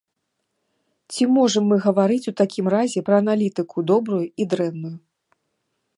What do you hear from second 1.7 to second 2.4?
мы гаварыць у